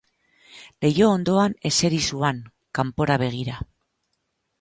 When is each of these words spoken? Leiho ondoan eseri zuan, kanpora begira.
Leiho 0.85 1.09
ondoan 1.17 1.53
eseri 1.69 1.99
zuan, 2.07 2.39
kanpora 2.79 3.19
begira. 3.25 3.59